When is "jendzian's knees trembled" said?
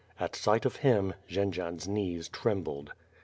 1.29-2.91